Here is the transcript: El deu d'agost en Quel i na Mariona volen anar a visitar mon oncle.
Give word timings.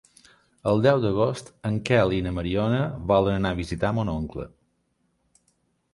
El 0.71 0.79
deu 0.85 1.01
d'agost 1.03 1.51
en 1.69 1.77
Quel 1.89 2.15
i 2.19 2.23
na 2.29 2.33
Mariona 2.37 2.81
volen 3.13 3.37
anar 3.41 3.55
a 3.57 3.61
visitar 3.63 3.95
mon 3.99 4.13
oncle. 4.19 4.51